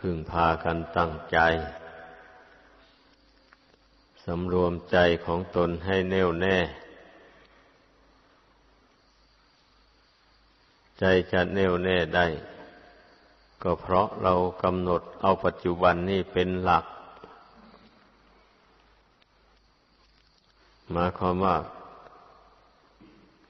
[0.00, 1.38] พึงพากันตั้งใจ
[4.24, 6.56] สำรวมใจของตนให้แน่วแน่
[10.98, 12.26] ใจจะแน่วแน่ได้
[13.62, 16.84] ก็เพราะเรากำหนดเอาปัจจุบันนี่เป็นหลัก
[20.94, 21.56] มาความว่า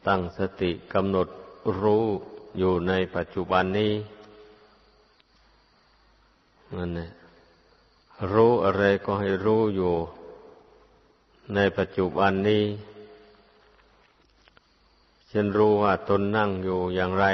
[0.06, 1.28] ตั้งสติกำหนด
[1.82, 2.04] รู้
[2.58, 3.92] อยู่ในปัจจุบันนี้
[6.74, 7.10] นั่นแหละ
[8.32, 9.94] รู้อะไรก็ให้รู้อยู่
[11.54, 12.64] ในปัจจุบันนี้
[15.30, 17.26] ฉันรู้ว่าตนนั่งอยู่อย่างไร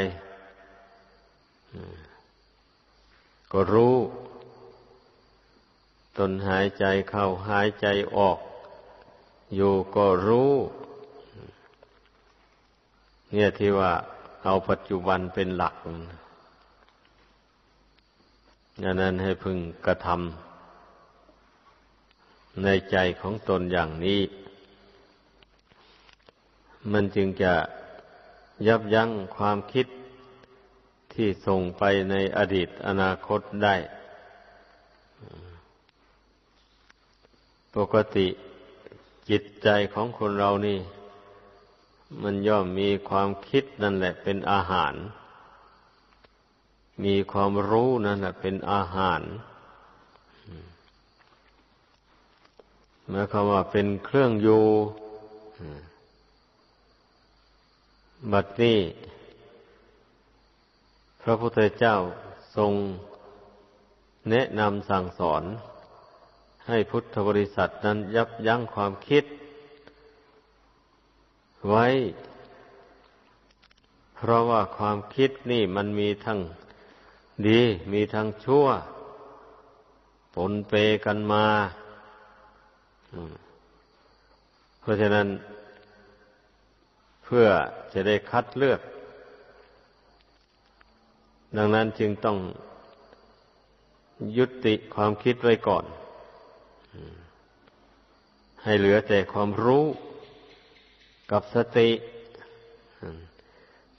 [3.53, 3.97] ก็รู้
[6.19, 8.39] ตนหายใจเข้าหายใจออก
[9.55, 10.53] อยู่ก็รู้
[13.31, 13.93] เนี่ยที่ว่า
[14.45, 15.75] เอาปัจจุบันเป็นหลัก
[18.85, 24.21] ดังนั้นให้พึงกระทำในใจของตนอย่างนี้
[26.93, 27.55] มันจึงจะ
[28.67, 29.87] ยับยั้งความคิด
[31.15, 33.77] ที่ส่งไปในอดีตอนาคตได้
[37.77, 38.29] ปกติ
[39.31, 40.79] จิตใจของคนเรานี่
[42.23, 44.95] มันย่อมมีความคิดนั่นแหละเป็นอาหาร
[47.05, 49.21] มีความรู้นั่นแหละเป็นอาหาร
[53.09, 54.65] หมายความว่าเป็นเครื่องอยู่
[58.33, 58.79] บัดนี้
[61.23, 61.97] พระพุทธเจ้า
[62.57, 62.73] ทรง
[64.31, 65.43] แนะนำสั่งสอน
[66.69, 69.25] ให้พุทธบริษัทนั้นยับยั้งความคิด
[71.69, 71.87] ไว้
[74.17, 76.39] เพราะว่าความคิดนี่มันมีทั้ง
[77.47, 77.61] ดี
[77.93, 78.67] มีทางชั่ว
[80.35, 80.73] ปนเป
[81.05, 81.47] กันมา
[84.81, 85.27] เพราะฉะนั้น
[87.25, 87.47] เพื่อ
[87.93, 88.81] จะได้คัดเลือก
[91.57, 92.39] ดังนั้นจึงต้อง
[94.37, 95.85] ยุติความคิดไว้ก่อน
[98.63, 99.85] ให้เหลือแต่ความรู้
[101.31, 101.91] กับสติ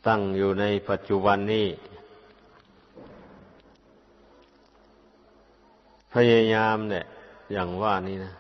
[0.08, 1.68] ตั้งอยู่ในปัจจุบันนี้
[6.14, 7.06] พยายามเนี่ย
[7.52, 8.34] อย่างว่านี่นะ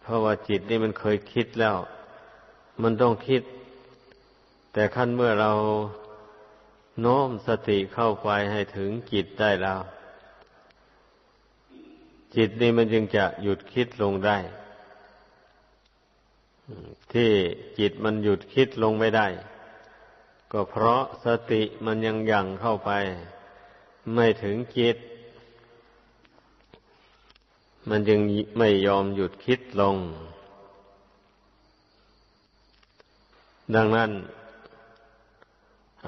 [0.00, 1.76] เพราะว่าจิตนี่มันเคยคิดแล้ว
[2.82, 3.42] มันต้องคิด
[4.72, 5.52] แต่ขั้นเมื่อเรา
[7.00, 9.80] โน้มสติเข้าไปให้ถึงจิตได้แล้ว
[12.36, 14.36] จิตนี่มันจึงจะหยุดคิดลงได้
[17.12, 17.30] ที่
[17.78, 19.26] จิตมันหยุดคิดลงไม่ได้
[20.52, 22.90] ก็เพราะสติมันยังยังเข้าไป
[24.14, 24.96] ไม่ถึงจิต
[27.88, 28.20] มันจึง
[28.58, 29.96] ไม่ยอมหยุดคิดลง
[33.74, 34.10] ดังนั้น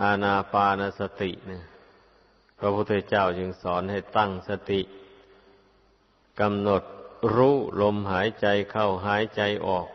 [0.00, 1.64] อาณาปานสติเนี่ย
[2.58, 4.80] พระพุทธเจ้าจึงสอนให้ตั้งสติ
[6.40, 6.82] กำหนด
[7.34, 9.86] รู้ลมหายใจเข้าหายใจออก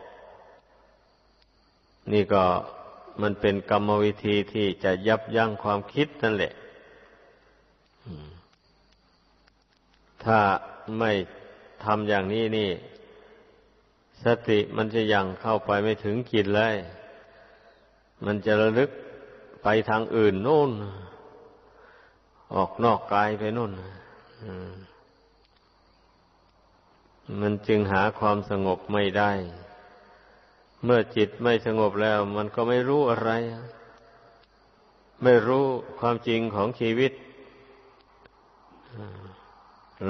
[2.12, 2.44] นี่ก็
[3.22, 6.52] มันเป็นกรรมวิธีที่จะยับยั้งความคิดนั่นแหละ
[10.24, 10.38] ถ้า
[10.98, 11.12] ไม่
[11.84, 12.70] ทำอย่างนี้นี่
[14.24, 16.74] สติมันจะยังเข้าไปไม่ถึงจิตเลย
[18.24, 18.90] มันจะระลึก
[19.62, 20.70] ไปทางอื่นโน่น
[22.54, 23.72] ออกนอกกายไปโน่น
[27.40, 29.32] มันจึงหาความสงบไม่ได้
[30.84, 33.30] เมื่อจิตไม่สงบแล้ว มันก็ไม่รู้อะไร
[35.22, 35.64] ไม่รู้
[36.00, 37.12] ความจริงของชีวิต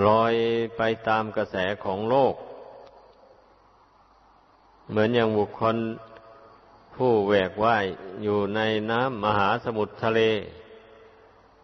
[0.06, 0.34] ลอย
[0.76, 2.34] ไปตามกระแสของโลก
[4.88, 5.76] เหมือนอย่างบุคคล
[6.94, 7.84] ผู้แหวกว่าย
[8.22, 8.60] อยู่ใน
[8.90, 10.20] น้ำมหาสมุทรทะเล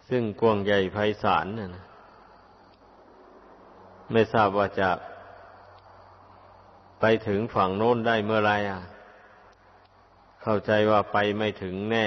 [0.08, 1.84] ซึ่งกว้างใหญ่ไพศาลนะ
[4.12, 4.90] ไม่ทราบว่าจะ
[7.00, 8.80] ไปถึงฝั่งโน้นได้เมื่อไรอะ
[10.42, 12.06] เข้าใจว่าไปไม่ถึงแน่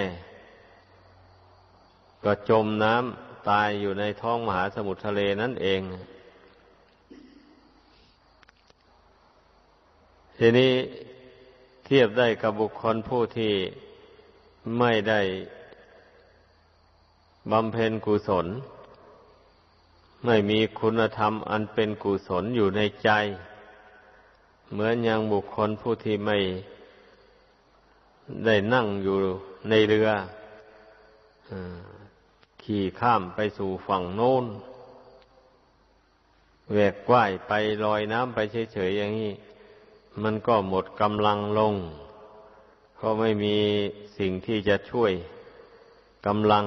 [2.23, 5.81] ก็จมน้ำตายอยู่ในท้องมหาสมุทรทะเลนั่นเอง
[10.37, 10.73] ทีนี้
[11.85, 13.53] เทียบได้กับบุคคลผู้ที่
[14.79, 15.21] ไม่ได้
[17.51, 18.47] บำเพ็ญกุศล
[20.25, 23.09] ไม่มีคุณธรรมอันเป็นกุศลอยู่ในใจ
[24.71, 26.37] เหมือนอย่างบุคคลผู้ที่ไม่
[28.45, 29.17] ได้นั่งอยู่
[29.69, 30.09] ในเรือ
[32.63, 34.45] ขี่ข้ามไปสู่ฝั่งโน้น
[36.71, 37.51] แหวกว่ายไป
[37.85, 38.39] ลอยน้ำไป
[38.73, 39.33] เฉยๆอย่างนี้
[40.21, 41.75] มันก็หมดกำลังลง
[42.99, 43.55] ก็ไม่มี
[44.17, 45.11] สิ่งที่จะช่วย
[46.27, 46.65] กำลัง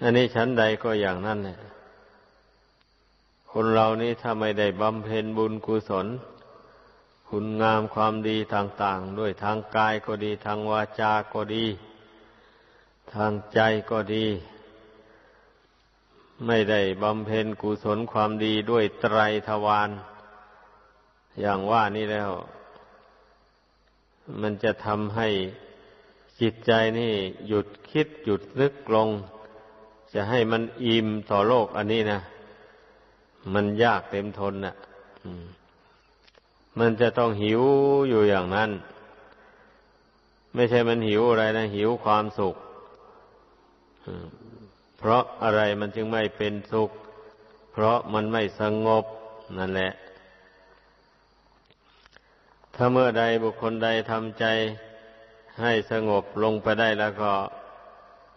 [0.00, 1.58] อันนี้ชั้นใดก็อย่างนั้นแหละ
[3.52, 6.06] คนเรานี้ถ้าไม่ได้บำเพ็ญบุญกุศล
[7.28, 11.66] คุณงามความดีต่าง ๆ ด้วยทางกายก็ดี ทางวาจาก็ดี
[13.14, 14.26] ทางใจก็ดี
[16.46, 19.18] ไม่ได้บำเพ็ญกุศลความดีด้วยไตร
[19.48, 19.90] ทวาร
[21.40, 22.30] อย่างว่านี้แล้ว
[24.40, 25.28] มันจะทำให้
[26.40, 27.12] จิตใจนี่
[27.48, 29.08] หยุดคิดหยุดนึกลง
[30.14, 32.20] จะให้มันอิ่มต่อโลกอันนี้นะ
[33.54, 34.74] มันยากเต็มทนน่ะ
[36.78, 37.62] มันจะต้องหิว
[38.08, 38.70] อยู่อย่างนั้น
[40.54, 42.54] ไม่ใช่มันหิวอะไรนะ หิวความสุข
[44.98, 46.90] เพราะอะไรมันจึงไม่เป็นสุข
[47.72, 49.04] เพราะมันไม่สงบ
[49.58, 49.92] นั่นแหละ
[52.76, 54.44] ถ้าเมื่อใดบุคคลใดทำใจ
[55.60, 57.32] ให้สงบลงไปได้แล้วก็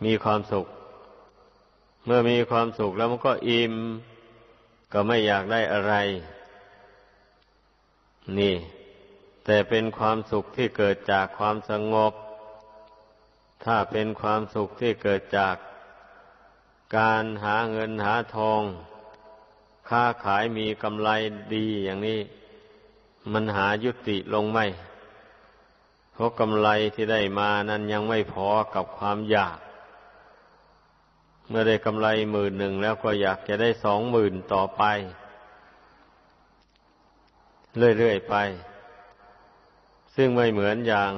[0.05, 0.65] มีความสุข
[2.05, 3.73] เมื่อมีความสุขแล้วมันก็อิ่ม
[4.93, 5.93] ก็ไม่อยากได้อะไร
[8.37, 8.55] นี่
[9.45, 12.13] แต่เป็นความสุขที่เกิดจากความสงบ
[13.65, 15.55] ถ้าเป็นความสุขที่เกิดจาก
[16.97, 18.61] การหาเงินหาทอง
[19.89, 21.09] ค้าขายมีกำไร
[21.55, 22.19] ดีอย่างนี้
[23.33, 24.65] มันหายุติลงไม่
[26.13, 29.57] เพราะกำไรที่ได้มานั้นยังไม่พอกับความอยาก
[31.47, 34.83] เมื่อได้กำไรหมื่นหนึ่งแล้วก็อยากจะได้สองหมื่นต่อไป
[37.97, 38.35] เรื่อยๆไป
[40.15, 41.11] ซึ่งไม่เหมือนอย่าง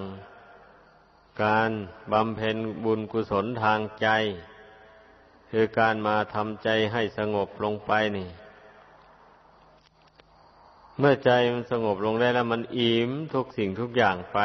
[1.44, 1.70] การ
[2.12, 4.08] บำเพ็ญบุญกุศลทางใจ
[5.52, 8.30] คือการมาทำใจให้สงบลงไปนี่
[11.02, 14.40] เมื่อใจมันสงบลงได้แล้วมันอิ่มทุกสิ่งทุกอย่างไป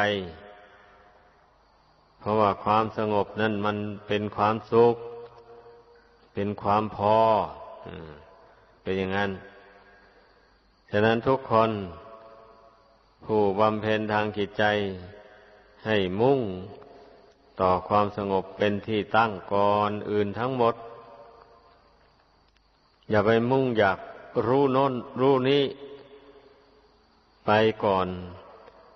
[2.19, 4.95] เพราะว่าความสงบนั่นมันเป็นความสุข
[6.33, 7.17] เป็นความพอ
[8.81, 9.31] เป็นอย่างนั้น
[10.91, 11.71] ฉะนั้นทุกคน
[13.25, 14.63] ผู้บำเพ็ญทางจิตใจ
[15.85, 16.39] ให้มุ่ง
[17.59, 20.75] ต่อความสงบเป็นที่ตั้งก่อนอื่นทั้งหมด
[23.09, 23.99] อย่าไปมุ่งอยาก
[24.47, 25.63] รู้น้นรู้นี้
[27.45, 27.51] ไป
[27.83, 28.07] ก่อน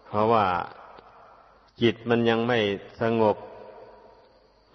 [0.07, 0.45] เพราะว่า
[1.81, 2.59] จิตมันยังไม่
[3.01, 3.37] สงบ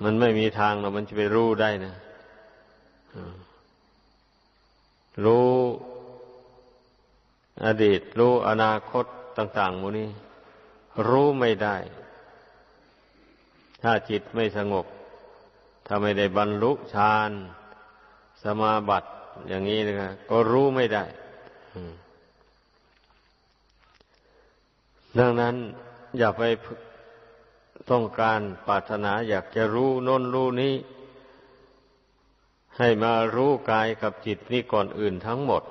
[0.04, 1.94] มันไม่มีทางหรอกมันจะไปรู้ได้นะ
[5.24, 5.50] รู้
[7.66, 9.04] อดีต รู้อนาคต
[9.38, 10.08] ต่างๆมูนี้
[11.08, 11.76] รู้ไม่ได้
[13.82, 14.86] ถ้าจิตไม่สงบ
[15.86, 17.30] ถ้าไม่ได้บรรลุฌาน
[18.42, 19.10] สมาบัติ
[19.48, 21.04] อย่างนี้นะครับก็รู้ไม่ได้
[25.18, 25.56] ดังนั้น
[26.18, 26.42] อย่าไป
[27.90, 30.74] ต้องการปรารถนาอยากจะรู้น้นรู้นี้
[32.78, 35.62] ให้มารู้กายกับจิตนี้ก่อนอื่นทั้งหมด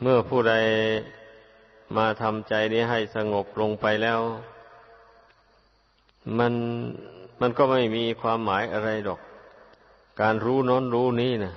[0.00, 0.54] เมื่อผู้ใด
[1.96, 4.20] มาทำใจนี้ให้สงบลงไปแล้ว
[6.38, 6.52] มัน
[7.40, 9.20] มันก็ไม่มีความหมายอะไรดอก
[10.20, 11.54] การรู้น้นรู้นี้นะ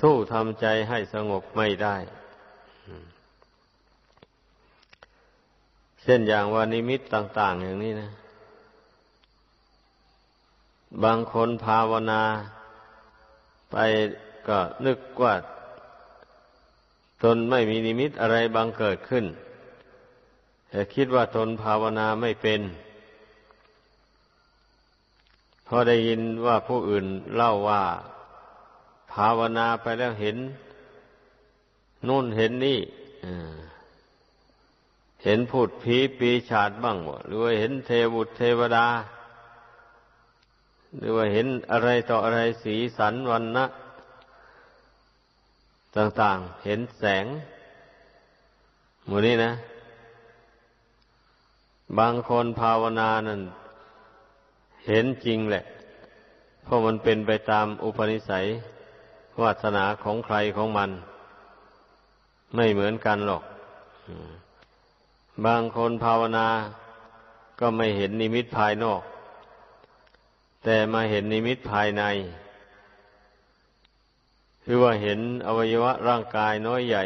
[0.00, 1.96] สู้ทำใจให้สงบไม่ได้
[6.08, 8.10] เช่นอย่างว่านิมิตต่าง ๆ อย่างนี้นะ
[11.04, 12.22] บางคนภาวนา
[13.70, 13.76] ไป
[14.48, 15.34] ก็นึกว่า
[17.22, 19.24] ตนไม่มีนิมิตอะไรบางเกิดขึ้น
[20.70, 22.60] แต่คิดว่าตนภาวนาไม่เป็น
[25.66, 27.82] พอได้ยินว่าผู้อื่นเล่าว่า
[29.12, 30.36] ภาวนาไปแล้วเห็น
[32.08, 32.78] นู่นเห็นนี่
[35.26, 38.86] เห็นพูดผีปีชาดบ้างหรือว่าเห็นเทวุตเทวดา
[40.98, 43.66] หรือว่าเห็นอะไรต่ออะไรสีสันวันนะ
[45.96, 47.26] ต่างๆ เห็นแสง
[49.06, 49.52] หมูนี้นะ
[51.98, 53.40] บางคนภาวนานั่น
[54.86, 55.64] เห็นจริงแหละ
[56.62, 58.44] เพราะมันเป็นไปตามอุปนิสัย
[59.40, 60.90] วาสนาของใครของมัน
[62.54, 63.42] ไม่เหมือนกันหรอก
[65.44, 66.48] บางคนภาวนา
[67.60, 69.02] ก็ไม่เห็นนิมิตภายนอก
[70.64, 72.04] แต่มาเห็นนิมิตภายใน
[74.64, 77.04] คือว่าเห็นอวัยวะร่างกายน้อยใหญ่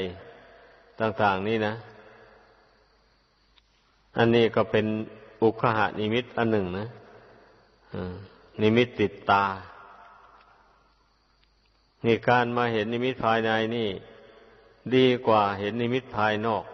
[1.00, 1.74] ต่าง ๆ นี่นะ
[4.18, 4.86] อันนี้ก็เป็น
[5.42, 6.86] อุคหานิมิตอันหนึ่งนะ
[8.62, 9.44] นิมิตติดตา
[12.04, 13.88] นี่การมาเห็นนิมิตภายในนี่
[14.94, 16.64] ดีกว่าเห็นนิมิตภายนอก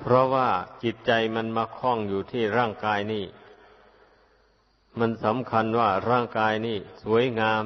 [0.00, 0.48] เพราะว่า
[0.82, 3.24] จิตใจมันมาคล้องอยู่ที่ร่างกายนี่
[4.98, 7.64] มันสำคัญว่าร่างกายนี่สวยงาม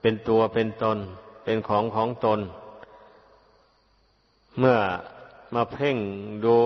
[0.00, 0.98] เป็นตัวเป็นตน
[1.44, 2.40] เป็นของของตน
[4.58, 4.78] เมื่อ
[5.54, 5.96] มาเพ่ง
[6.44, 6.56] ดู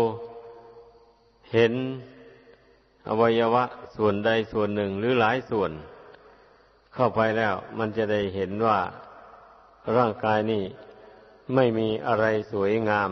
[1.53, 1.73] เห็น
[3.09, 3.65] อวัยวะ
[3.97, 5.71] ส่วนใดส่วนหนึ่งหรือหลายส่วน
[6.95, 8.79] เข้าไปแล้ว มันจะได้เห็นว่า
[9.97, 10.65] ร่างกายนี่
[11.53, 13.11] ไม่มีอะไรสวยงาม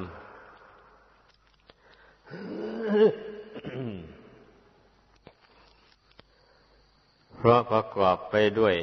[7.36, 8.76] เพราะประกอบไปด้วย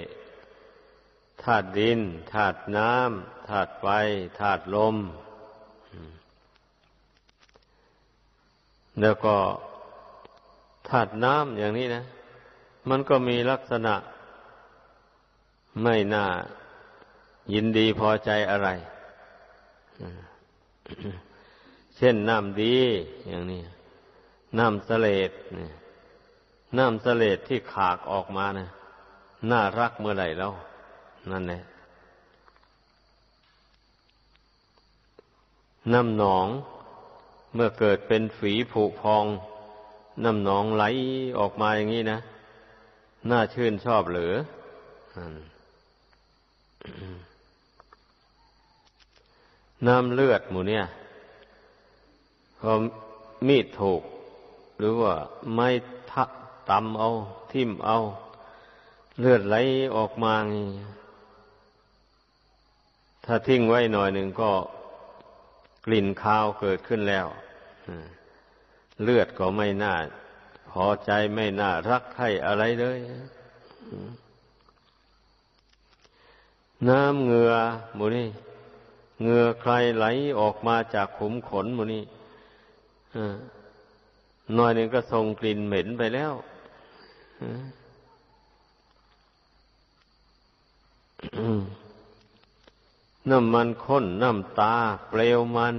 [1.44, 2.00] ธาตุดิน
[2.34, 3.86] ธาตุน้ำธาตุไฟ
[4.39, 4.96] ธาตุลม
[9.01, 9.36] แล้วก็
[10.89, 12.03] ธาตุน้ำอย่างนี้นะ
[12.89, 13.96] มันก็มีลักษณะ
[15.84, 16.25] ไม่น่า
[17.53, 18.70] ยินดีพอใจอะไร
[21.98, 22.77] เช่นน้ำดี
[23.27, 23.62] อย่างนี้
[24.58, 25.32] น้ำสเลด
[26.77, 28.68] น้ำสเลดที่ขากออกมานะ
[29.51, 30.53] น่ารักเมื่อไหร่แล้ว
[31.32, 31.62] นั่นแหละ
[35.94, 36.48] น้ำหนอง
[37.53, 39.25] เมื่อเกิดเป็นฝีผุพอง
[40.24, 40.84] น้ำหนองไหล
[41.39, 42.20] ออกมาอย่างนี้นะ
[43.29, 44.34] น่าชื่นชอบหรือ
[49.88, 50.83] น้ำเลือดหมูเนี่ย
[52.59, 52.71] พอ
[53.48, 54.01] มีดถูก
[54.79, 55.13] หรือว่า
[55.53, 55.67] ไม้
[56.12, 56.24] ทะ
[56.69, 57.09] ตำเอา
[57.51, 57.98] ทิ่มเอา
[59.19, 59.55] เลือดไหล
[59.95, 60.67] ออกมานี่
[63.25, 64.51] ถ้าทิ้งไว้หน่อยหนึ่งก็
[65.86, 67.27] กลิ่นคาวเกิดขึ้นแล้ว
[69.03, 69.95] เลือดก็ไม่น่า
[70.71, 73.00] พอใจไม่น่ารักใครอะไรเลย
[76.89, 77.53] น้ำเงือ
[77.95, 78.27] หมูนี่
[79.21, 80.05] เหงื่อใครไหล
[80.39, 82.03] ออกมาจากขุมขนมูนี่
[84.55, 86.33] หน่อยหนึ่งก็ส่งกลิ่นเหม็นไปแล้ว
[93.29, 94.75] น้ำมันข้น น้ำตา
[95.09, 95.75] เปลวมัน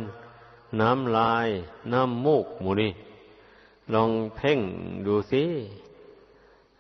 [0.81, 1.49] น้ำลาย
[1.93, 2.93] น้ำมูกมูนี่
[3.95, 4.59] ลองเพ่ง
[5.07, 5.45] ดูสิ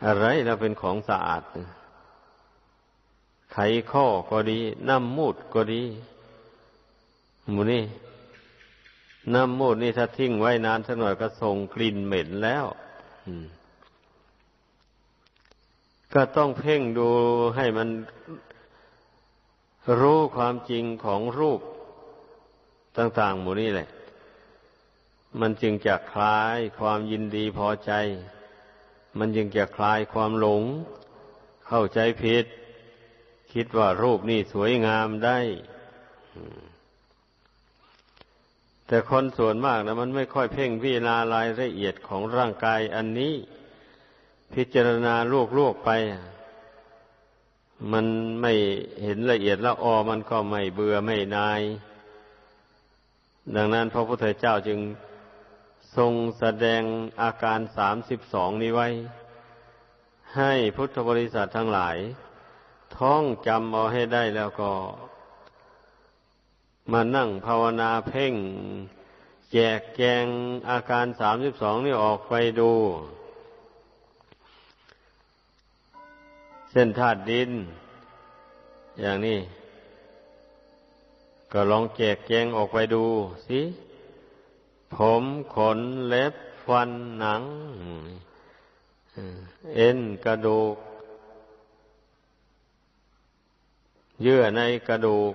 [0.05, 1.43] อะไรเราเป็นของสะอาด
[3.52, 3.59] ไข
[3.90, 5.83] ข้อก็ดี น้ำมูดก็ดี
[7.54, 7.85] มูนี่
[9.35, 12.64] น้ำมูดนี่ถ้าทิ้งไว้นานสักหน่อยก็ส่งกลิ่นเหม็นแล้ว
[16.14, 17.09] ก็ต้องเพ่งดู
[17.57, 17.88] ให้มัน
[20.00, 21.61] รู้ความจริงของรูป
[22.97, 23.88] ต่าง ๆ หมู่นี้แหละ
[25.40, 27.92] มันจึงจะคลายความยินดีพอใจ
[29.19, 30.62] มันจึงจะคลายความหลง
[31.66, 32.45] เข้าใจผิด
[33.52, 35.38] คิดว่ารูปนี่สวยงามได้
[38.93, 43.35] แต่คนส่วนมากนะมันไม่ค่อยเพ่งพิจารณารายละเอียดของร่างกายอันนี้
[44.55, 45.15] พิจารณา
[45.57, 45.91] ลวกๆไป
[47.93, 48.07] มัน
[48.41, 48.53] ไม่
[49.03, 51.61] เห็นละเอียดล้วออมันก็ไม่เบื่อไม่นาย
[53.55, 54.81] ดังนั้นพระพุทธเจ้าจึง
[55.97, 56.83] ทรงแสดง
[57.23, 58.89] อาการสามสิบสองนี้ไว้
[60.37, 61.97] ให้พุทธบริษัททั้งหลาย
[62.97, 64.73] ท่องจำเอาให้ได้แล้วก็
[66.93, 68.35] มานั่งภาวนาเพ่ง
[69.53, 70.25] แจกแจง
[70.71, 72.73] อาการสามสิบสองนี่ออกไปดู
[76.71, 77.51] เส้นธาตุดิน
[79.01, 79.39] อย่างนี้
[81.53, 83.05] ก็ลองแจกแจงออกไปดู
[83.47, 83.61] สิ
[84.95, 86.35] ผมขนเล็บ
[86.67, 87.43] ฟันหนัง
[89.75, 90.77] เอ็นกระดูก
[94.23, 95.35] เยื่อในกระดูก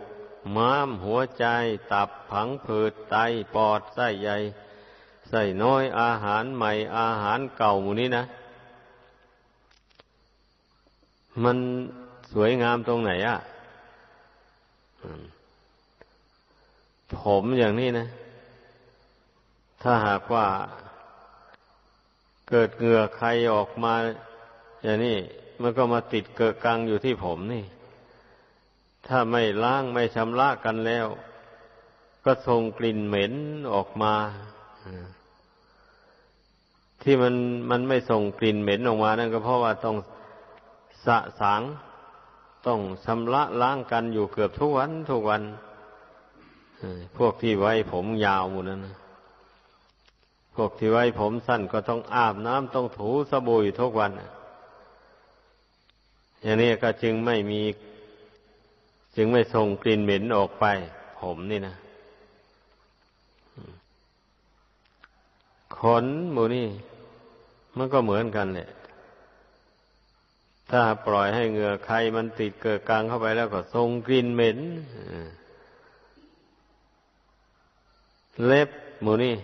[0.55, 1.45] ม้ามหัวใจ
[1.91, 3.15] ตับผังผืดไต
[3.55, 4.37] ปอดไส้ใหญ่
[5.29, 8.23] ไส้น้อยอาหารใหม่อาหารเก่าหมูนี้นะ
[11.43, 11.57] มัน
[12.33, 13.37] สวยงามตรงไหนอะ่ะ
[17.21, 18.05] ผมอย่างนี้นะ
[19.81, 20.45] ถ้าหากว่า
[22.49, 23.93] เกิดเหงื่อใครออกมา
[24.83, 25.17] อย่างนี้
[25.61, 27.63] มันก็มาติดเกิดกังอยู่ที่ผมนี่
[29.07, 31.07] ถ้าไม่ล้างไม่ชำระกันแล้ว
[32.25, 33.33] ก็ส่งกลิ่นเหม็น
[33.73, 34.13] ออกมา
[37.01, 37.35] ที่มัน
[37.69, 39.97] มันไม่ส่งกลิ่นเหม็นออกมานั่นก็เพราะว่าต้อง
[41.05, 41.61] สะสาง
[42.67, 45.41] ต้องชำระล้างกันอยู่เกือบทุกวันทุกวัน
[47.17, 48.87] พวกที่ไว้ผมยาวหมดนั้น
[50.55, 54.11] พวกที่ไว้ผมสั้นก็ต้องอาบน้ำต้องถูสบู่อยู่ทุกวัน
[56.43, 57.61] อย่างนี้ก็จึงไม่มี
[59.15, 60.65] จึงไม่ส่งกลิ่นเหม็นออกไป
[61.19, 61.75] ผมนี่นะ
[65.77, 66.67] ขนหมูนี่
[67.77, 68.69] มันก็เหมือนกันแหละ
[70.71, 74.59] ถ้าปล่อยให้เหงื่อใครมันติดเกิดกลางเข้าไปแล้วก็ทรงกลิ่นเหม็น
[78.45, 78.69] เล็บ
[79.01, 79.35] หมูนี่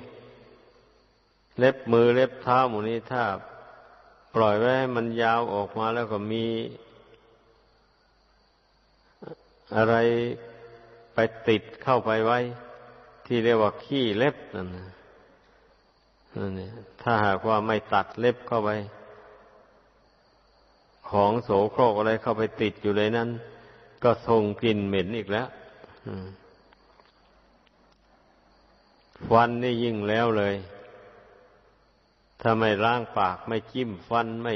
[1.60, 3.24] เล็บมือเล็บเท้าหมูนี่ถ้า
[4.36, 6.46] ปล่อยไว้ให้มันยาวออกมาแล้วก็มี
[9.76, 9.96] อะไร
[11.14, 12.40] ไปติดเข้าไปไว้
[13.26, 14.88] ที่เรียกว่าขี้เล็บนั่นนะ
[16.36, 16.70] นั่นเนี่
[17.02, 18.70] ถ้าหากว่าไม่ตัดเล็บเข้าไป
[21.10, 23.30] ของโสโครกอะไรเข้าไปติดอยู่เลยนั้น
[24.04, 25.48] ก็ส่งกลิ่นเหม็นอีกแล้ว
[29.30, 30.56] ฟันนี่ยิ่งแล้วเลย
[32.42, 34.56] ถ้าไม่ล้างปากไม่จิ้มฟันไม่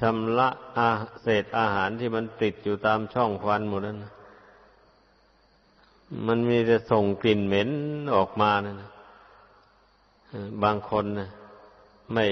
[0.00, 0.90] ชำระอา
[1.22, 3.98] เศษอาหารที่มันติดอยู่ตามช่องฟันหมดนั้น
[6.26, 7.70] มันมีแต่ส่งกลิ่นเหม็น
[8.14, 8.74] ออกมานะ
[10.62, 11.30] บางคนนะ
[12.14, 12.26] ไม่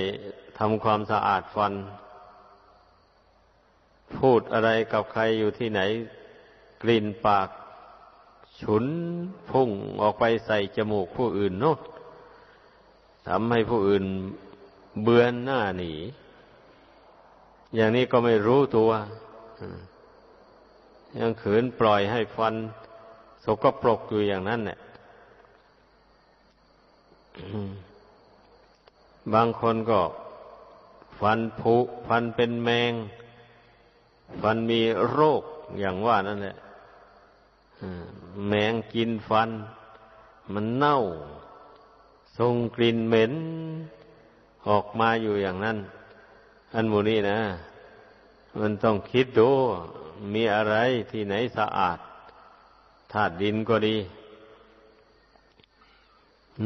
[0.58, 1.72] ทำความสะอาดฟัน
[4.16, 5.80] พูดอะไรกับใครอยู่ที่ไหน
[6.82, 7.48] กลิ่นปาก
[8.60, 8.84] ฉุน
[9.50, 9.70] พุ่ง
[10.00, 11.80] ออกไปใส่จมูกผู้อื่นโน้ต
[13.28, 14.04] ทำให้ผู้อื่น
[15.02, 15.92] เบือนหน้าหนี
[17.74, 18.90] อย่างนี้ก็ไม่รู้ตัว
[21.20, 22.54] ยังขืนปล่อยให้ฟัน
[23.44, 24.78] สกปรกอยู่อย่างนั้นเนี่ย
[29.34, 30.00] บางคนก็
[31.20, 32.92] ฟันผุฟันเป็นแมง
[34.40, 35.42] ฟันมีโรค
[35.80, 36.56] อย่างว่านั่นแหละ
[38.48, 39.50] แมงกินฟัน
[40.52, 40.98] มันเน่า
[42.38, 43.32] ทรงกลิ่นเหม็น
[44.68, 45.78] ออกมาอยู่อย่างนั้น
[46.74, 47.38] อันมูนี้นะ
[48.58, 49.50] มันต้องคิดดู
[50.34, 50.76] มีอะไร
[51.10, 51.98] ที่ไหนสะอาด
[53.12, 53.96] ธาตุดินก็ดี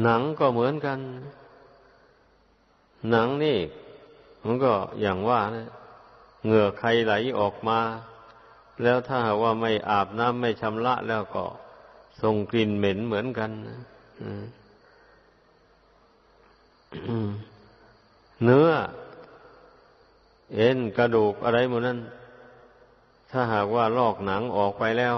[0.01, 0.99] หนังก็เหมือนกัน
[3.09, 3.59] หนังนี่
[4.43, 5.67] มันก็อย่างว่านะ
[6.45, 7.79] เหงื่อใครไหลออกมา
[8.83, 11.45] แล้วถ้าว่าไม่อาบน้ำไม่ชำระแล้วก็
[12.21, 13.77] ส่งกลิ่นเหม็นเหมือนกันนะ
[18.43, 18.69] เนื้อ
[20.55, 21.99] เอ็นกระดูกอะไรหมดนั้น
[23.31, 25.17] ถ้าหากว่าลอกหนังออกไปแล้ว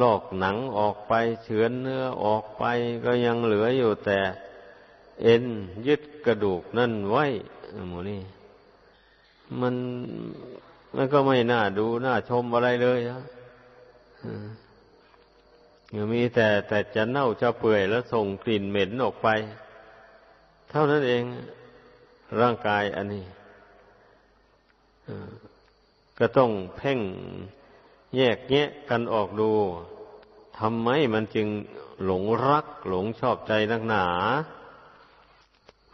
[0.00, 1.12] ลอกหนังออกไป
[1.44, 2.64] เฉือนเนื้อออกไป
[3.04, 4.18] ก็ยังเหลืออยู่แต่
[5.22, 5.44] เอ็น
[5.86, 7.24] ยึดกระดูกนั่นไว้
[7.88, 8.20] หมูนี่
[9.60, 9.74] มัน
[10.96, 13.20] มันก็ไม่น่าดูน่าชมอะไรเลยอะ
[16.12, 19.28] มีแต่แต่จะเน่าจะเปื่อยแล้วส่งกลิ่นเหม็นออกไป
[20.70, 21.22] เท่านั้นเอง
[22.40, 23.24] ร่างกายอันนี้
[26.18, 27.00] ก็ต้องเพ่ง
[28.16, 29.50] แยกแยะกันออกดู
[30.58, 31.48] ทำไมมันจึง
[32.04, 34.06] หลงรัก หลงชอบใจนักหนา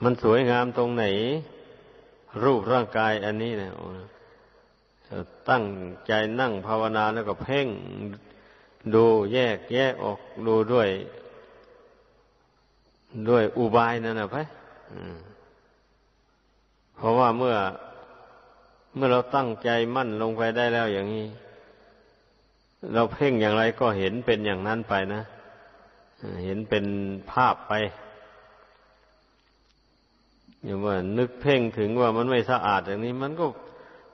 [0.03, 1.05] มันสวยงามตรงไหน
[2.43, 3.73] รูปร่างกายอันนี้เนี่ย
[5.51, 5.65] ตั้ง
[6.07, 7.69] ใจนั่งภาวนาแล้วก็เพ่ง
[8.95, 10.89] ดูแยกแยกออกดูด้วย
[13.29, 14.43] ด้วยอุบายนั่นนะพะ
[17.01, 17.57] เพราะว่าเมื่อ
[18.97, 21.27] เมื่อเราตั้งใจมั่นลงไปได้แล้วอย่างนี้
[22.95, 25.23] เราเพ่งอย่างไรก็เห็นเป็นอย่างนั้นไปนะ
[26.45, 26.85] เห็นเป็น
[27.33, 27.73] ภาพไป
[30.65, 33.47] อย่างว่านึกเพ่งถึงว่ามันไม่สะอาดอย่างนี้ มันก็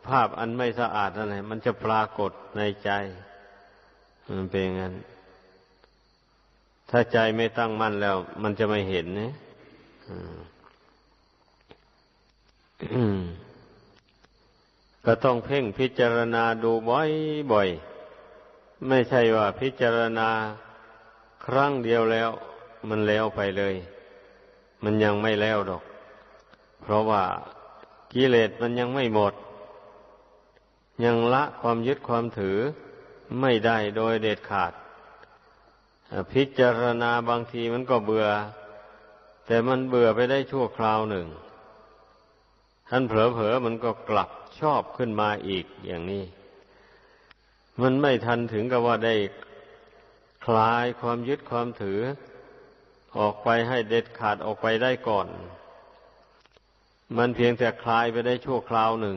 [0.09, 2.91] ภาพอันไม่สะอาดอะไรมันจะปรากฏในใจ
[4.37, 4.95] มันเป็นอย่างนั้น
[6.91, 9.33] ถ้าใจไม่ตั้งมั่นแล้ว มันจะไม่เห็นนะ
[15.05, 20.29] ก็ต้องเพ่งพิจารณาดูบ่อยๆ ไม่ใช่ว่าพิจารณา
[21.45, 22.31] ครั้งเดียวแล้ว
[22.89, 23.75] มันแล้วไปเลย
[24.85, 25.83] มันยังไม่แล้วดอก
[26.83, 27.25] เพราะว่า
[28.13, 29.35] กิเลสมันยังไม่หมด
[31.05, 32.59] ยังละความยึดความถือ
[33.41, 34.73] ไม่ได้โดยเด็ดขาด
[36.33, 38.27] พิจารณาบางทีมันก็เบื่อ
[39.47, 41.27] แต่มันเบื่อไปได้ชั่วคราวหนึ่ง
[42.91, 46.25] ท่านเผลอๆมันก็กลับชอบขึ้นมาอีกอย่างนี้
[47.83, 49.15] มันไม่ทันถึงกับว่าได้
[50.47, 52.01] คลายความยึดความถือ
[53.19, 55.27] ออกไปให้เด็ดขาดออกไปได้ก่อน
[57.17, 59.17] มันเพียงแต่คลายไปได้ชั่วคราวหนึ่ง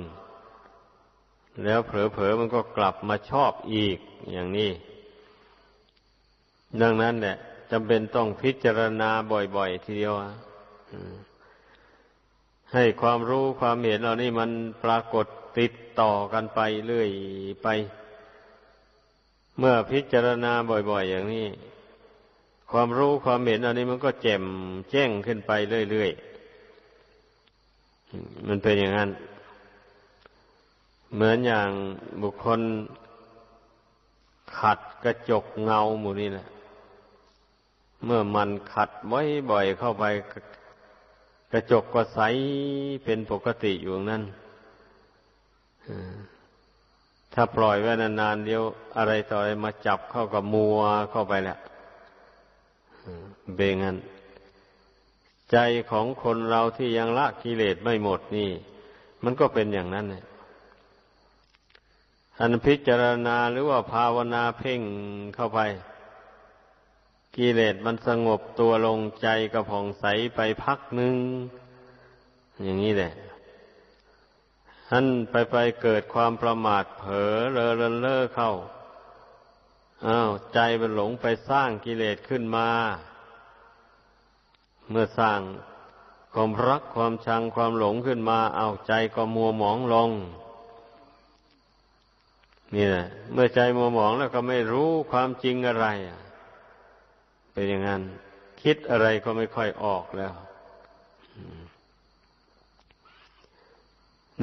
[1.63, 3.97] แล้วเผลอๆมันก็กลับมาชอบอีก
[4.32, 4.71] อย่างนี้
[6.82, 7.38] ดังนั้นเนี่ย
[7.71, 9.10] จำเป็นต้องพิจารณา
[9.55, 10.13] บ่อยๆทีเดียว
[12.73, 14.49] ให้ความรู้ความเห็นเหล่านี้มัน
[14.84, 15.25] ปรากฏ
[15.60, 17.10] ติดต่อกันไปเรื่อย
[17.63, 17.67] ไป
[19.58, 20.51] เมื่อพิจารณา
[20.89, 21.47] บ่อย ๆ อย่างนี้
[22.71, 24.43] ความรู้ความเห็นอันนี้มันก็แจ่ม
[24.91, 25.51] แจ้งขึ้นไป
[25.91, 29.10] เรื่อยๆมันเป็นอย่างนั้น
[31.13, 31.69] เหมือนอย่าง
[32.21, 32.60] บุคคล
[34.60, 36.47] ขัดกระจกเงาหมู่นี้นะ
[38.05, 40.03] เมื่อมันขัดบ่อยๆเข้าไป
[41.51, 42.19] กระจกก็ใส
[43.03, 44.23] เป็นปกติอยู่นั้น
[47.33, 48.63] ถ้าปล่อยไว้นานๆเดียว
[48.97, 50.79] อะไรต่ออะไรมาจับเข้ากับมัว
[51.12, 51.57] เข้าไปแหละ
[53.55, 53.97] เบงัน
[55.51, 55.57] ใจ
[55.91, 58.49] ของคนเราที่ยังละกิเลสไม่หมดนี่
[59.23, 60.23] มันก็เป็นอย่างนั้นเนี่ย
[62.39, 64.81] อันพิจารณาหรือว่าภาวนาเพ่ง
[65.35, 65.59] เข้าไป
[67.35, 71.15] กิเลสมันสงบตัวลงใจกระผ่องใสไปพักหนึ่ง
[72.63, 73.13] อย่างนี้แหละ
[74.89, 78.51] ท่านไปไปเกิดความประมาทเผลอเลอเลอเลอเข้า
[80.05, 82.69] อ้าวใจมันหลงไปสร้างกิเลสขึ้นมา
[84.89, 85.39] เมื่อสร้าง
[86.33, 90.11] ความรักความชังความหลงขึ้นมาเอาใจก็มัวหมองลง
[92.75, 96.19] นี่แหละเมื่อใจมัวหมองแล้วก็ไม่รู้ความจริงอะไรอะ
[97.53, 98.01] เป็นอย่างนั้น
[98.62, 100.33] คิดอะไรก็ไม่ค่อยออกแล้ว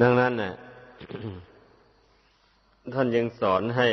[0.01, 0.53] ดังนั้นน่ะ
[2.93, 3.89] ท่านยังสอนให้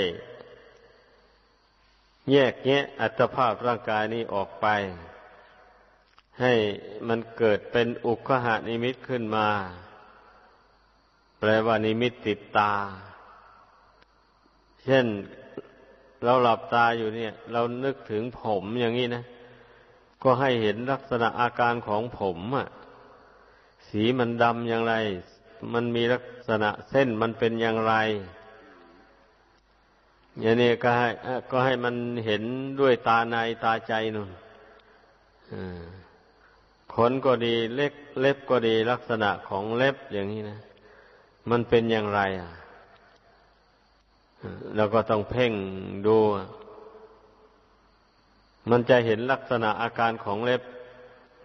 [2.33, 4.66] แยกแยะอัตภาพร่างกายนี้ออกไป
[6.40, 6.53] ให้
[7.09, 9.48] มันเกิดเป็นอุคหานิมิตขึ้นมา
[11.38, 12.72] แปลว่านิมิตติดตา
[14.85, 15.07] เช่น
[16.22, 19.22] เราหลับตาอยู่เนี่ย เรานึกถึงผมอย่างนี้นะ
[20.22, 22.68] ก็ให้เห็นลักษณะอาการของผมอะ
[23.88, 24.94] สีมันดำอย่างไร
[25.72, 27.94] มันมีลักษณะเส้นมันเป็นอย่างไร
[30.40, 31.09] อย่างนี้ก็ให้
[31.50, 31.94] ก็ให้มัน
[32.27, 32.42] เห็น
[32.81, 34.31] ด้วยตาในตาใจนุ่น
[36.94, 40.59] ขนก็ดีเล็กเล็บก็ดีลักษณะของเล็บอย่างนี้นะ
[41.50, 42.50] มันเป็นอย่างไร อะ
[44.76, 45.52] เราก็ต้องเพ่ง
[46.07, 46.16] ดู
[48.70, 50.62] มันจะเห็นลักษณะอาการของเล็บ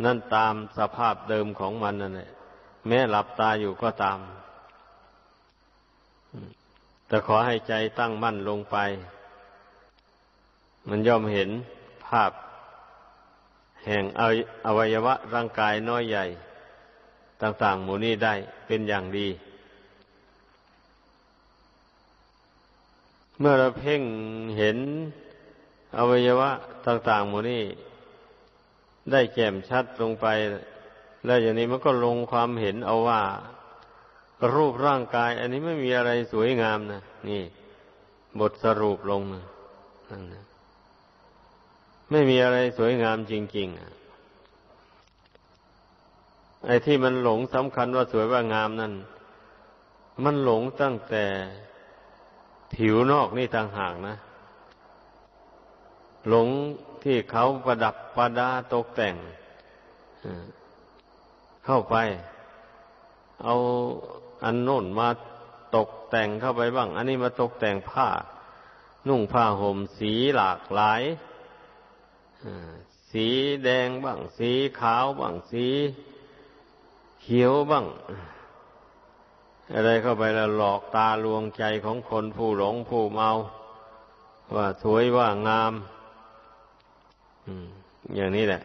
[0.06, 2.30] นั่นตามสภาพเดิมของมันนั่นแหละ
[2.88, 4.20] แม้หลับตาอยู่ก็ตาม
[7.08, 8.78] แต่ขอให้ใจตั้งมั่นลงไป
[10.90, 11.50] มันย่อมเห็น
[12.08, 12.32] ภาพ
[13.88, 14.04] แห่ง
[14.66, 16.26] อวัยวะร่างกายน้อยใหญ่
[17.42, 18.34] ต่างๆหมู่นี้ได้
[18.68, 19.28] เป็นอย่างดี
[23.40, 24.02] เมื่อเราเพ่ง
[24.58, 24.78] เห็น
[25.98, 26.52] อวัยวะ
[26.88, 27.64] ต่างๆหมดนี้
[29.12, 30.26] ได้แจ่มชัดลงไป
[31.26, 33.22] แล้วอย่างนี้มันก็ลงความเห็นเอาว่า
[34.56, 37.42] รูปร่างกาย อันนี้ไม่มีอะไรสวยงามนะนี่
[38.40, 39.46] บทสรุปลงนะ
[40.10, 40.44] นั่นนะ
[42.12, 43.80] ไม่มีอะไรสวยงามจริงๆ
[46.66, 48.94] ไอ้ที่มันหลงสำคัญว่าสวยว่างามนั่น
[50.24, 51.26] มันหลงตั้งแต่
[52.74, 54.16] ผิวนอกนี่ต่างหากนะ
[56.28, 56.48] หลง
[57.04, 59.16] ที่เขาประดับประดาตกแต่ง
[61.66, 61.96] เข้าไป
[63.44, 63.56] เอา
[64.44, 65.10] อันโน้นมา
[65.76, 68.08] ตกแต่งเข้าไปบ้าง อันนี้มาตกแต่งผ้า
[69.08, 71.02] นุ่งผ้าห่มสีหลากหลาย
[73.12, 73.28] สี
[73.64, 75.68] แดงบ้าง สีขาวบ้าง สี
[77.22, 77.86] เขียวบ้าง
[79.74, 83.30] อะไรเข้าไปแล้วหลอกตาลวงใจของคนผู้หลงผู้เมา
[84.56, 85.74] ว่าสวยว่างาม
[88.16, 88.62] อย่างนี้แหละ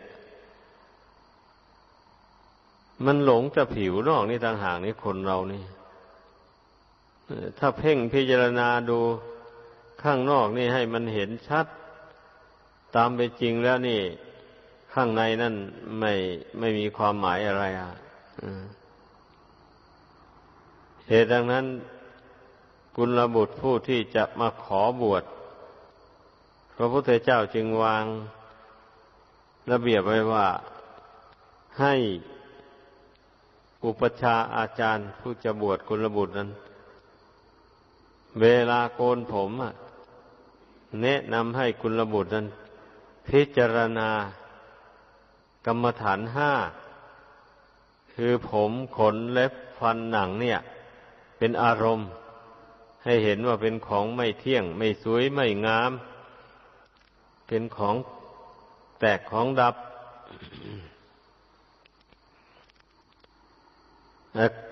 [3.05, 5.63] มันหลงแต่ผิวนอกนี่ต่างหากนี่คนเรานี่
[7.59, 8.99] ถ้าเพ่งพิจารณาดู
[10.03, 11.67] ข้างนอกนี่ให้มันเห็นชัด
[12.97, 14.01] ตามไปจริงแล้วนี่
[14.95, 15.55] ข้างในนั่น
[15.99, 16.13] ไม่
[16.59, 17.91] ไม่มีความหมายอะไรอะ
[21.09, 21.67] เหตุดังนั้น
[22.97, 25.25] กุลบุตรผู้ที่จะมาขอบวช
[26.77, 28.05] พระพุทธเจ้าจึงวาง
[29.71, 30.47] ระเบียบไว้ว่า
[31.81, 31.95] ให้
[33.85, 36.51] อุปชาอาจารย์ผู้จะบวชกุลบุตรนั้น
[38.41, 39.51] เวลาโกนผม
[41.03, 42.47] แนะนำให้กุลบุตรนั้น
[43.29, 44.11] พิจารณา
[45.67, 46.53] กรรมฐานห้า
[48.15, 50.61] คือผมขนเล็บฟันหนังเนี่ย
[51.39, 52.09] เป็นอารมณ์
[53.05, 55.93] ให้เห็นว่าเป็นของไม่เที่ยง ไม่สวยไม่งาม
[57.49, 57.97] เป็นของ
[59.01, 59.75] แตกของดับ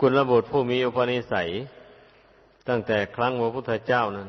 [0.00, 1.50] กุลบุตรผู้มีอุปนิสัย
[2.68, 4.28] ตั้งแต่ครั้งพระพุทธเจ้านั้น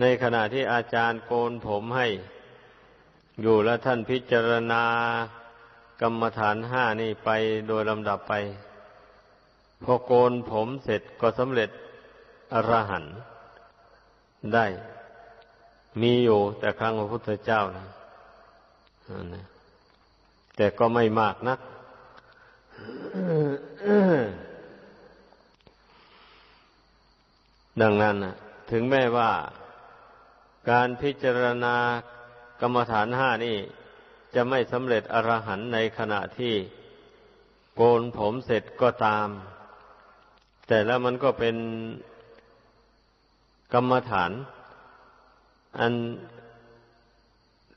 [0.00, 2.08] ในขณะที่อาจารย์โกนผมให้
[3.42, 4.84] อยู่แล้วท่านพิจารณา
[6.00, 7.30] กรรมฐานห้านี่ไป
[7.68, 8.34] โดยลำดับไป
[9.84, 11.70] พอโกนผมเสร็จก็สำเร็จ
[12.54, 13.14] อรหันต์
[14.54, 14.66] ได้
[16.02, 17.86] มีอยู่แต่ครั้งพระพุทธเจ้านะ
[20.56, 21.58] แต่ก็ไม่มากนัก
[27.82, 28.16] ดังนั้น
[28.70, 29.30] ถึงแม้ว่า
[30.70, 31.76] การพิจารณา
[32.60, 33.56] กรรมฐานห้านี่
[34.34, 36.54] จะไม่สำเร็จอรหันในขณะที่
[37.74, 39.28] โกนผมเสร็จก็ตาม
[40.66, 41.56] แต่แล้วมันก็เป็น
[43.72, 44.30] กรรมฐาน
[45.78, 45.92] อัน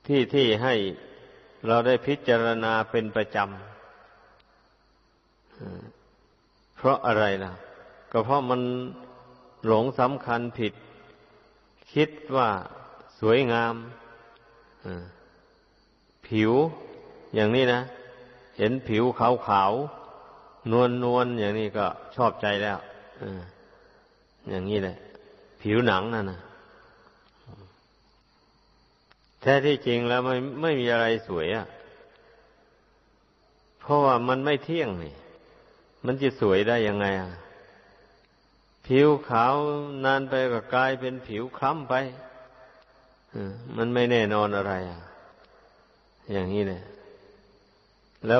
[0.07, 0.73] ที่ที่ให้
[1.67, 3.47] เราได้พิจารณาเป็นประจำ
[6.77, 7.51] เพราะอะไรล่ะ
[8.11, 8.61] ก็เพราะมัน
[9.67, 10.73] หลงสำคัญผิด
[11.93, 12.49] คิดว่า
[13.19, 13.75] สวยงาม
[16.27, 16.51] ผิว
[17.35, 17.81] อย่างนี้นะ
[18.57, 19.71] เห็นผิวขาวขาว
[20.71, 22.77] นวลนวลอย่างนี้ก็ชอบใจแล้ว
[24.49, 24.97] อย่างนี้แหละ
[25.61, 26.39] ผิวหนังนั่นนะ
[29.41, 31.65] แท้ที่จริงแล้วไม่ไม่มีอะไรสวยอะ่ะ
[33.79, 35.15] เพราะว่ามันไม่เที่ยงนี่
[36.05, 37.31] มันจะสวยได้ยังไงอะ
[38.85, 39.53] ผิวขาว
[40.05, 41.93] นานไปก็กลายเป็นผิวคล้ำไป
[43.77, 45.01] มันไม่แน่นอนอะไรอะ
[46.31, 46.83] อย่างนี้เนี่ย
[48.27, 48.39] แล้ว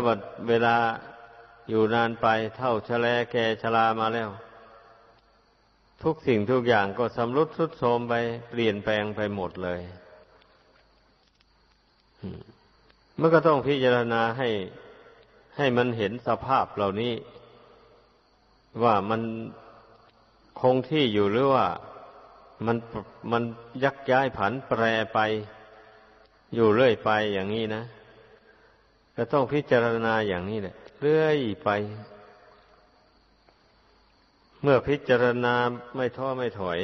[0.50, 0.76] เวลา
[1.70, 2.28] อยู่นานไป
[2.58, 4.30] เท่าชะแลแกชรามาแล้ว
[6.04, 8.14] ทุกสิ่งทุกอย่างก็สำรุดทุดโทรมไป
[8.50, 9.82] เปลี่ยนแปลงไปหมดเลย
[13.20, 14.50] มันก็ต้องพิจารณาให้
[15.58, 17.14] ให้มันเห็นสภาพเหล่านี้
[18.84, 19.22] ว่ามัน
[20.62, 21.68] คงที่อยู่หรือว่า
[22.66, 22.78] มัน
[23.32, 23.44] มัน
[23.84, 24.82] ยักย้ายผันแปร
[25.14, 25.20] ไป
[26.56, 27.84] อยู่เรื่อยไปอย่างนี้นะ
[29.16, 31.70] ก็ต้องพิจารณาอย่างนี้แหละ เรื่อยไป
[34.62, 35.56] เมื่อพิจารณา
[35.96, 36.80] ไม่ท้อไม่ถอย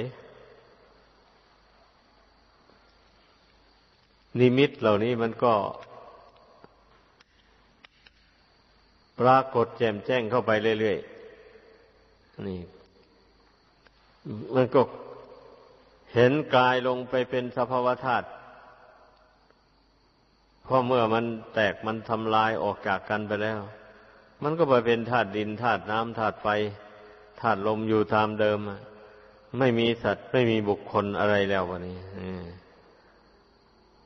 [4.40, 5.54] นิมิตเหล่านี้มันก็
[9.20, 12.60] ปรากฏแจ่มแจ้งเข้าไปเรื่อยๆนี่
[14.56, 14.82] มันก็
[16.14, 18.28] เห็นกายลงไปเป็นสภาวธาตุ
[20.66, 23.62] พอเมื่อมันแตกมันทำลายออกจากกันไปแล้ว
[24.48, 26.48] มันก็ไปเป็นธาตุดินธาตุน้ำธาตุไฟ
[27.40, 28.60] ธาตุลมอยู่ตามเดิม
[29.60, 31.98] ไม่มีสัตว์ไม่มีบุคคลอะไรแล้ววันนี้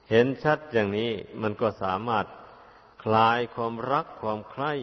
[0.09, 2.25] เห็นชัดอย่างนี้มันก็สามารถ
[3.03, 4.73] คลายความรักความใคร่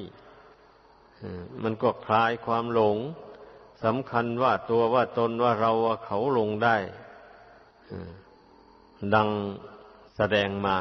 [1.63, 2.97] มันก็คลายความหลง
[3.85, 6.77] สำคัญว่าตัวว่าตนว่าเราว่าเขาลงได้
[9.15, 9.29] ดัง
[10.17, 10.79] แสดงมา